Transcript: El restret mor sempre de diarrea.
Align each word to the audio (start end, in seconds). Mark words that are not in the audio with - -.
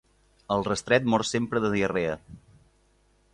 El 0.55 0.63
restret 0.67 1.05
mor 1.15 1.25
sempre 1.33 1.61
de 1.67 1.71
diarrea. 1.75 2.17